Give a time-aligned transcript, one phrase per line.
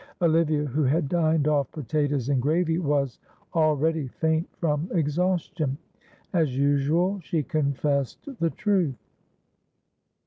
[0.19, 3.19] Olivia, who had dined off potatoes and gravy, was
[3.53, 5.77] already faint from exhaustion.
[6.33, 8.95] As usual, she confessed the truth.